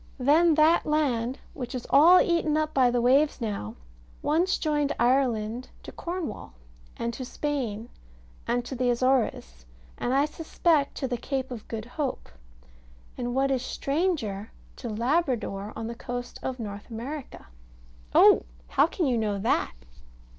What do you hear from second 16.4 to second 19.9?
of North America. Oh! How can you know that?